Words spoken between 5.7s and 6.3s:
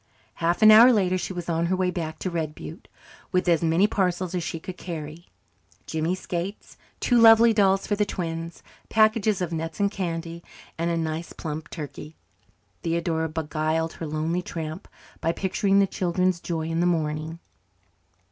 Jimmy's